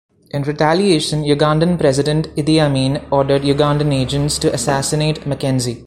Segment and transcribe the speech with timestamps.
[0.31, 5.79] In retaliation, Ugandan President Idi Amin ordered Ugandan agents to assassinate McKenzie.